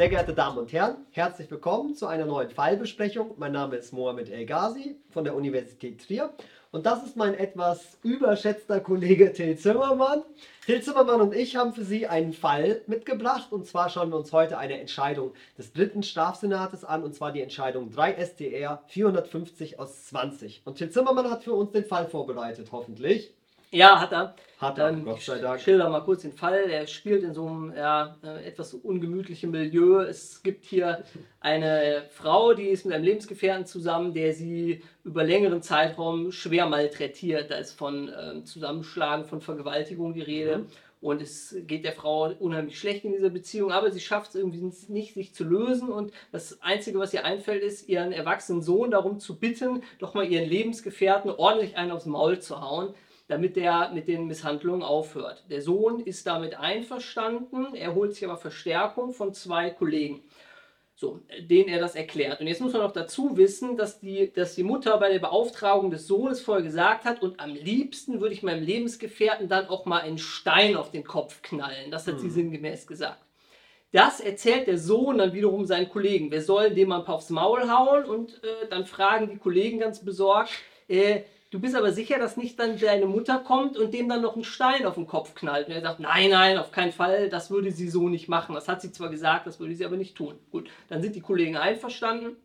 [0.00, 3.34] Sehr geehrte Damen und Herren, herzlich willkommen zu einer neuen Fallbesprechung.
[3.36, 6.30] Mein Name ist Mohamed El Ghazi von der Universität Trier
[6.70, 10.22] und das ist mein etwas überschätzter Kollege Till Zimmermann.
[10.64, 14.32] Till Zimmermann und ich haben für Sie einen Fall mitgebracht und zwar schauen wir uns
[14.32, 20.06] heute eine Entscheidung des dritten Strafsenates an und zwar die Entscheidung 3 StR 450 aus
[20.06, 20.62] 20.
[20.64, 23.34] Und Till Zimmermann hat für uns den Fall vorbereitet, hoffentlich.
[23.72, 24.34] Ja, hat er.
[24.58, 25.60] Hat er, Ähm, Gott sei ich Dank.
[25.60, 26.68] schilder mal kurz den Fall.
[26.68, 30.02] Er spielt in so einem ja, äh, etwas ungemütlichen Milieu.
[30.02, 31.04] Es gibt hier
[31.40, 37.50] eine Frau, die ist mit einem Lebensgefährten zusammen, der sie über längeren Zeitraum schwer malträtiert.
[37.50, 40.58] Da ist von ähm, Zusammenschlagen, von Vergewaltigung die Rede.
[40.58, 40.66] Mhm.
[41.00, 44.70] Und es geht der Frau unheimlich schlecht in dieser Beziehung, aber sie schafft es irgendwie
[44.88, 45.88] nicht, sich zu lösen.
[45.88, 50.26] Und das Einzige, was ihr einfällt, ist, ihren erwachsenen Sohn darum zu bitten, doch mal
[50.30, 52.94] ihren Lebensgefährten ordentlich einen aufs Maul zu hauen
[53.30, 55.44] damit er mit den Misshandlungen aufhört.
[55.48, 60.24] Der Sohn ist damit einverstanden, er holt sich aber Verstärkung von zwei Kollegen,
[60.96, 62.40] so, denen er das erklärt.
[62.40, 65.92] Und jetzt muss man noch dazu wissen, dass die, dass die Mutter bei der Beauftragung
[65.92, 70.00] des Sohnes vorher gesagt hat, und am liebsten würde ich meinem Lebensgefährten dann auch mal
[70.00, 71.92] einen Stein auf den Kopf knallen.
[71.92, 73.22] Das hat sie sinngemäß gesagt.
[73.92, 76.32] Das erzählt der Sohn dann wiederum seinen Kollegen.
[76.32, 79.78] Wir sollen dem mal ein paar aufs Maul hauen und äh, dann fragen die Kollegen
[79.78, 80.50] ganz besorgt,
[80.88, 84.34] äh, du bist aber sicher, dass nicht dann deine Mutter kommt und dem dann noch
[84.34, 85.68] einen Stein auf den Kopf knallt.
[85.68, 88.54] Und er sagt, nein, nein, auf keinen Fall, das würde sie so nicht machen.
[88.54, 90.38] Das hat sie zwar gesagt, das würde sie aber nicht tun.
[90.50, 92.36] Gut, dann sind die Kollegen einverstanden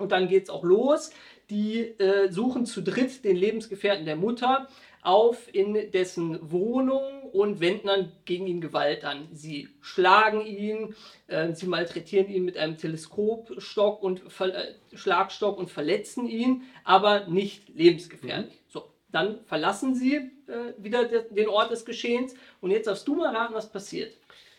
[0.00, 1.10] und dann geht es auch los.
[1.50, 4.68] Die äh, suchen zu dritt den Lebensgefährten der Mutter
[5.02, 9.28] auf in dessen Wohnung und wenden dann gegen ihn Gewalt an.
[9.32, 10.94] Sie schlagen ihn,
[11.26, 17.68] äh, sie malträtieren ihn mit einem Teleskopstock und äh, Schlagstock und verletzen ihn, aber nicht
[17.70, 18.62] lebensgefährlich.
[18.68, 23.14] So, dann verlassen sie äh, wieder de den Ort des Geschehens und jetzt darfst du
[23.14, 24.16] mal raten, was passiert.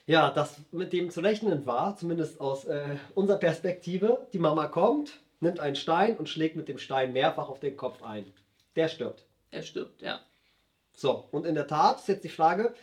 [0.07, 5.19] Ja, das mit dem zu rechnen war, zumindest aus äh, unserer Perspektive, die Mama kommt,
[5.41, 8.25] nimmt einen Stein und schlägt mit dem Stein mehrfach auf den Kopf ein.
[8.75, 9.25] Der stirbt.
[9.51, 10.19] Er stirbt, ja.
[10.93, 12.73] So, und in der Tat ist jetzt die Frage,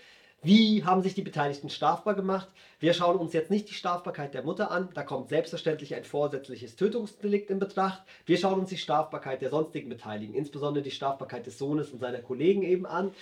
[0.42, 2.48] wie haben sich die Beteiligten strafbar gemacht?
[2.78, 6.76] Wir schauen uns jetzt nicht die Strafbarkeit der Mutter an, da kommt selbstverständlich ein vorsätzliches
[6.76, 8.02] Tötungsdelikt in Betracht.
[8.24, 12.20] Wir schauen uns die Strafbarkeit der sonstigen Beteiligten, insbesondere die Strafbarkeit des Sohnes und seiner
[12.20, 13.12] Kollegen eben an.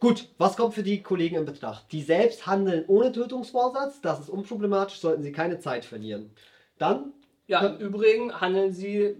[0.00, 1.92] Gut, was kommt für die Kollegen in Betracht?
[1.92, 6.30] Die selbst handeln ohne Tötungsvorsatz, das ist unproblematisch, sollten sie keine Zeit verlieren.
[6.78, 7.12] Dann
[7.52, 7.68] Ja, Ja.
[7.68, 9.14] im Übrigen handeln sie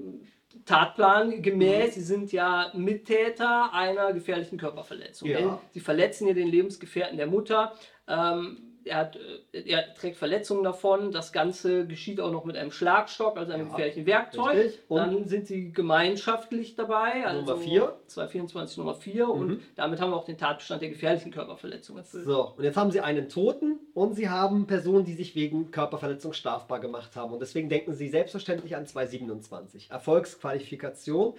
[0.64, 5.28] Tatplan gemäß, sie sind ja Mittäter einer gefährlichen Körperverletzung.
[5.28, 5.60] Ja.
[5.72, 7.72] Sie verletzen hier den Lebensgefährten der Mutter.
[8.08, 9.18] Ähm, er, hat,
[9.52, 11.12] äh, er trägt Verletzungen davon.
[11.12, 14.54] Das Ganze geschieht auch noch mit einem Schlagstock, also einem Ja, gefährlichen Werkzeug.
[14.56, 14.80] richtig.
[14.88, 17.26] Und- Dann sind sie gemeinschaftlich dabei.
[17.26, 17.96] Also Nummer vier.
[18.06, 19.26] 224 Nummer 4.
[19.26, 19.30] Mhm.
[19.32, 22.24] Und damit haben wir auch den Tatbestand der gefährlichen Körperverletzung erfüllt.
[22.24, 26.32] So, und jetzt haben sie einen Toten und sie haben Personen, die sich wegen Körperverletzung
[26.32, 27.32] strafbar gemacht haben.
[27.32, 29.90] Und deswegen denken sie selbstverständlich an 227.
[29.90, 31.34] Erfolgsqualifikation,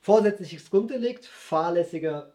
[0.00, 2.32] vorsätzliches Grunddelikt, fahrlässige,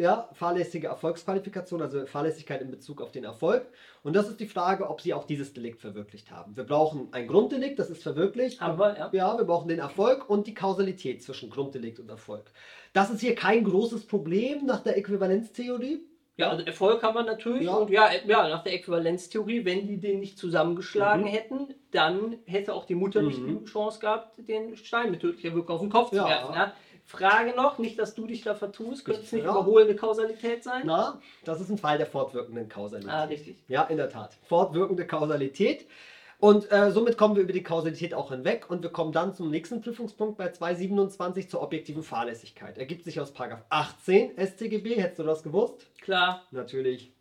[0.00, 3.66] ja, fahrlässige Erfolgsqualifikation, also Fahrlässigkeit in Bezug auf den Erfolg.
[4.02, 6.56] Und das ist die Frage, ob sie auch dieses Delikt verwirklicht haben.
[6.56, 8.60] Wir brauchen ein Grunddelikt, das ist verwirklicht.
[8.60, 9.10] Haben wir, ja.
[9.12, 12.50] Ja, wir brauchen den Erfolg und die Kausalität zwischen Grunddelikt und Erfolg.
[12.94, 16.00] Das ist hier kein großes Problem nach der Äquivalenztheorie.
[16.36, 17.64] Ja, also Erfolg haben wir natürlich.
[17.66, 17.74] Ja.
[17.74, 21.28] Und ja, ja, nach der Äquivalenztheorie, wenn die den nicht zusammengeschlagen Mhm.
[21.28, 23.58] hätten, dann hätte auch die Mutter nicht Mhm.
[23.58, 26.22] die Chance gehabt, den Stein mit tödlicher Wirkung auf den Kopf Ja.
[26.22, 26.54] zu werfen.
[26.54, 26.72] Ja.
[27.10, 29.50] Frage noch, nicht, dass du dich da vertust, könnte es nicht Ja.
[29.50, 30.82] überholende Kausalität sein?
[30.84, 33.10] Na, das ist ein Fall der fortwirkenden Kausalität.
[33.12, 33.56] Ah, richtig.
[33.66, 34.36] Ja, in der Tat.
[34.48, 35.86] Fortwirkende Kausalität.
[36.38, 39.50] Und äh, somit kommen wir über die Kausalität auch hinweg und wir kommen dann zum
[39.50, 42.78] nächsten Prüfungspunkt bei 227 zur objektiven Fahrlässigkeit.
[42.78, 44.94] Ergibt sich aus Paragraph 18 StGB.
[44.94, 45.86] Hättest du das gewusst?
[46.00, 46.44] Klar.
[46.52, 47.12] Natürlich.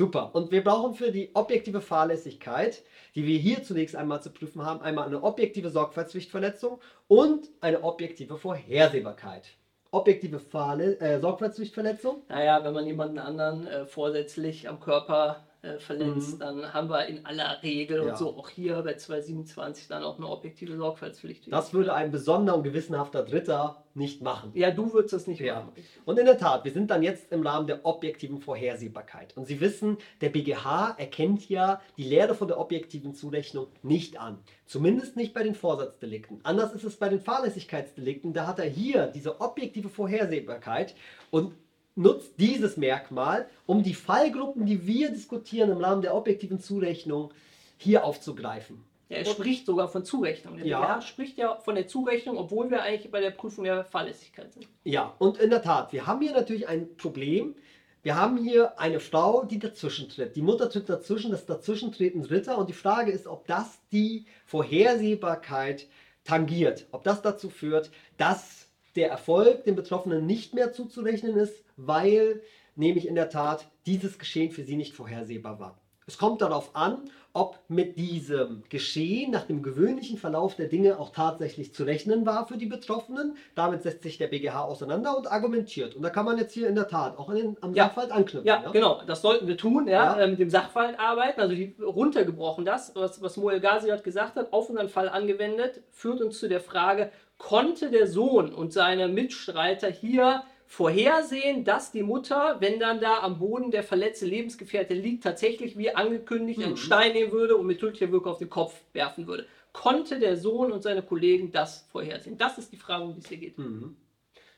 [0.00, 0.30] Super.
[0.34, 2.82] Und wir brauchen für die objektive Fahrlässigkeit,
[3.14, 8.38] die wir hier zunächst einmal zu prüfen haben, einmal eine objektive Sorgfaltspflichtverletzung und eine objektive
[8.38, 9.50] Vorhersehbarkeit.
[9.90, 12.22] Objektive Fahrlä äh, Sorgfaltspflichtverletzung.
[12.30, 16.38] Naja, wenn man jemanden anderen äh, vorsätzlich am Körper äh, verletzt, Mhm.
[16.38, 18.10] dann haben wir in aller Regel Ja.
[18.12, 21.52] und so auch hier bei 227 dann auch eine objektive Sorgfaltspflicht.
[21.52, 24.52] Das würde ein besonderer und gewissenhafter Dritter nicht machen.
[24.54, 25.56] ja, du würdest das nicht Ja.
[25.56, 25.72] machen.
[26.06, 29.36] Und in der Tat, wir sind dann jetzt im Rahmen der objektiven Vorhersehbarkeit.
[29.36, 34.38] Und Sie wissen, der BGH erkennt ja die Lehre von der objektiven Zurechnung nicht an.
[34.64, 36.40] Zumindest nicht bei den Vorsatzdelikten.
[36.44, 38.32] Anders ist es bei den Fahrlässigkeitsdelikten.
[38.32, 40.94] Da hat er hier diese objektive Vorhersehbarkeit
[41.30, 41.52] und
[41.94, 47.32] nutzt dieses Merkmal, um die Fallgruppen, die wir diskutieren im Rahmen der objektiven Zurechnung,
[47.76, 48.84] hier aufzugreifen.
[49.08, 50.56] Ja, er spricht sogar von Zurechnung.
[50.56, 50.80] Der Ja.
[50.80, 54.68] BGH spricht ja von der Zurechnung, obwohl wir eigentlich bei der Prüfung der Fahrlässigkeit sind.
[54.84, 57.56] Ja, und in der Tat, wir haben hier natürlich ein Problem,
[58.02, 60.34] Wir haben hier eine Frau, die dazwischen tritt.
[60.34, 62.56] Die Mutter tritt dazwischen, das Dazwischentreten Ritter.
[62.56, 65.86] Und die Frage ist, ob das die Vorhersehbarkeit
[66.24, 66.86] tangiert.
[66.92, 68.69] Ob das dazu führt, dass
[69.00, 72.42] der Erfolg dem Betroffenen nicht mehr zuzurechnen ist, weil
[72.76, 75.80] nämlich in der Tat dieses Geschehen für sie nicht vorhersehbar war.
[76.06, 81.10] Es kommt darauf an, ob mit diesem Geschehen nach dem gewöhnlichen Verlauf der Dinge auch
[81.10, 83.36] tatsächlich zu rechnen war für die Betroffenen.
[83.54, 85.94] Damit setzt sich der BGH auseinander und argumentiert.
[85.94, 87.84] Und da kann man jetzt hier in der Tat auch den, am ja.
[87.84, 88.46] Sachverhalt anknüpfen.
[88.46, 89.02] Ja, ja, genau.
[89.06, 90.24] Das sollten wir tun, ja, ja.
[90.24, 91.40] Äh, mit dem Sachverhalt arbeiten.
[91.40, 96.20] Also die, runtergebrochen das, was, was Moel Gaziat gesagt hat, auf unseren Fall angewendet, führt
[96.20, 102.58] uns zu der Frage, konnte der Sohn und seine Mitstreiter hier vorhersehen, dass die Mutter,
[102.60, 106.64] wenn dann da am Boden der verletzte Lebensgefährte liegt, tatsächlich wie angekündigt mhm.
[106.64, 109.46] einen Stein nehmen würde und mit tödlicher Wirkung auf den Kopf werfen würde.
[109.72, 112.38] Konnte der Sohn und seine Kollegen das vorhersehen?
[112.38, 113.58] Das ist die Frage, um die es hier geht.
[113.58, 113.96] Mhm.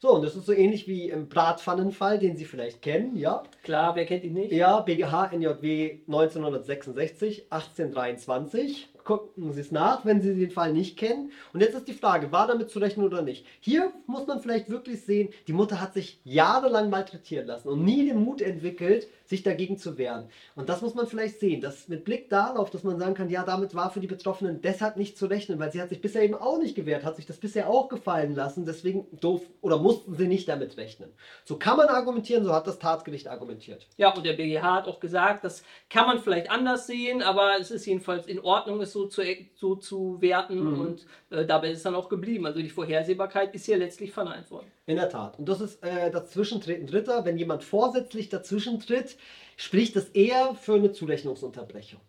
[0.00, 3.42] So, und das ist so ähnlich wie im Bratpfannenfall, den Sie vielleicht kennen, ja?
[3.62, 4.52] Klar, wer kennt ihn nicht?
[4.52, 11.32] Ja, BGH NJW 1966, 1823 gucken Sie es nach, wenn Sie den Fall nicht kennen.
[11.52, 13.46] Und jetzt ist die Frage, war damit zu rechnen oder nicht?
[13.60, 18.06] Hier muss man vielleicht wirklich sehen, die Mutter hat sich jahrelang malträtieren lassen und nie
[18.06, 20.28] den Mut entwickelt, sich dagegen zu wehren.
[20.54, 23.44] Und das muss man vielleicht sehen, dass mit Blick darauf, dass man sagen kann, ja,
[23.44, 26.34] damit war für die Betroffenen deshalb nicht zu rechnen, weil sie hat sich bisher eben
[26.34, 30.28] auch nicht gewehrt, hat sich das bisher auch gefallen lassen, deswegen doof oder mussten sie
[30.28, 31.10] nicht damit rechnen.
[31.44, 33.86] So kann man argumentieren, so hat das Tatgericht argumentiert.
[33.96, 37.70] Ja, und der BGH hat auch gesagt, das kann man vielleicht anders sehen, aber es
[37.70, 39.22] ist jedenfalls in Ordnung, es so zu,
[39.54, 40.80] so zu werten mhm.
[40.80, 42.46] und äh, dabei ist es dann auch geblieben.
[42.46, 44.66] Also die Vorhersehbarkeit ist hier letztlich verneint worden.
[44.86, 45.38] In der Tat.
[45.38, 47.24] Und das ist äh, Dazwischentreten Dritter.
[47.24, 49.16] Wenn jemand vorsätzlich dazwischen tritt,
[49.56, 52.00] spricht das eher für eine Zurechnungsunterbrechung.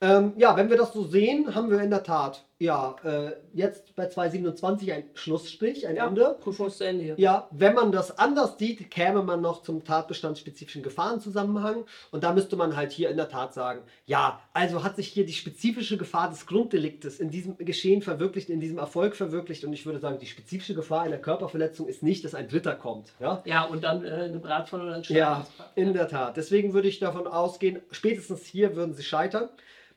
[0.00, 3.96] Ähm, ja, wenn wir das so sehen, haben wir in der Tat ja äh, jetzt
[3.96, 6.36] bei 227 ein Schlussstrich, ein ja, Ende.
[6.80, 7.04] Ende.
[7.04, 7.14] Ja.
[7.16, 12.56] ja, wenn man das anders sieht, käme man noch zum tatbestandsspezifischen Gefahrenzusammenhang und da müsste
[12.56, 16.28] man halt hier in der Tat sagen, ja, also hat sich hier die spezifische Gefahr
[16.28, 20.26] des Grunddeliktes in diesem Geschehen verwirklicht, in diesem Erfolg verwirklicht und ich würde sagen, die
[20.26, 23.14] spezifische Gefahr einer Körperverletzung ist nicht, dass ein Dritter kommt.
[23.20, 25.16] Ja, ja und dann äh, eine Bratpfanne oder ein Stein.
[25.16, 25.46] Ja,
[25.76, 26.36] in der Tat.
[26.36, 29.48] Deswegen würde ich davon ausgehen, spätestens hier würden sie scheitern.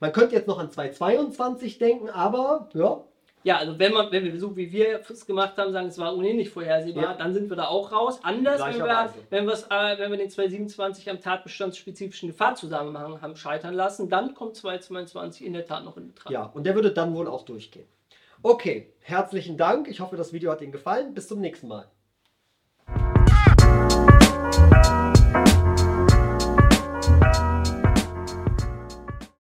[0.03, 3.03] Man könnte jetzt noch an 222 denken, aber ja.
[3.43, 6.15] Ja, also wenn man, wenn wir so wie wir es gemacht haben, sagen, es war
[6.15, 7.13] ohnehin nicht vorhersehbar, ja.
[7.13, 8.19] dann sind wir da auch raus.
[8.23, 14.07] Anders, wenn wir, wenn, äh, wenn wir den 227 am tatbestandsspezifischen Gefahrzusammenhang haben scheitern lassen,
[14.07, 16.31] dann kommt 222 in der Tat noch in Betracht.
[16.31, 17.87] Ja, und der würde dann wohl auch durchgehen.
[18.41, 19.89] Okay, herzlichen Dank.
[19.89, 21.13] Ich hoffe, das Video hat Ihnen gefallen.
[21.13, 21.87] Bis zum nächsten Mal.